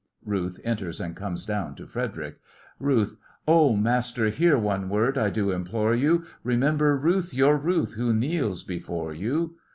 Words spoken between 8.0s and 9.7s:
kneels before you!